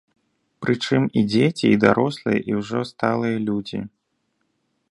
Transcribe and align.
Прычым, 0.65 1.03
і 1.19 1.23
дзеці, 1.31 1.65
і 1.73 1.77
дарослыя, 1.83 2.39
і 2.53 2.57
ўжо 2.61 2.79
сталыя 2.93 3.37
людзі. 3.51 3.79